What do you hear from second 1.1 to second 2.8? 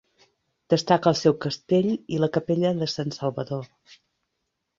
el seu castell i la capella